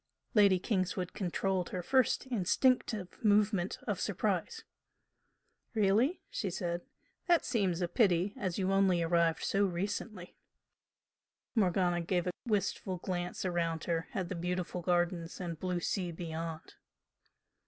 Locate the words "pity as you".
7.87-8.71